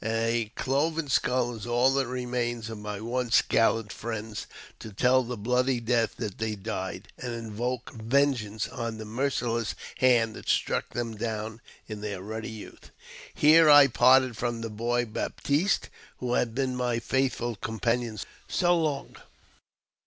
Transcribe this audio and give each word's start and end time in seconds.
A 0.03 0.51
cloven 0.55 1.09
skull 1.09 1.53
is 1.55 1.67
all 1.67 1.91
that 1.93 2.07
remains 2.07 2.71
of 2.71 2.79
my 2.79 2.99
once 2.99 3.43
gallant 3.47 3.93
friends 3.93 4.47
to 4.79 4.91
tell 4.91 5.21
the 5.21 5.37
bloody 5.37 5.79
death 5.79 6.15
that 6.15 6.39
they 6.39 6.55
died, 6.55 7.09
and 7.19 7.35
invoke 7.35 7.93
vengeance 7.93 8.67
on 8.67 8.97
the 8.97 9.05
merciless 9.05 9.75
hand 9.99 10.33
that 10.35 10.49
struck 10.49 10.89
them 10.95 11.17
down 11.17 11.61
in 11.85 12.01
their 12.01 12.19
ruddy 12.19 12.49
youth. 12.49 12.89
Here 13.35 13.69
I 13.69 13.85
parted 13.85 14.35
from 14.35 14.61
the 14.61 14.71
boy 14.71 15.05
Baptiste, 15.05 15.89
who 16.17 16.33
had 16.33 16.55
been 16.55 16.75
my 16.75 16.97
faithful 16.97 17.55
companion 17.55 18.17
so 18.47 18.75
long. 18.75 19.17